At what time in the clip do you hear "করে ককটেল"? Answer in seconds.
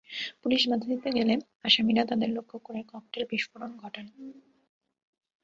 2.59-3.23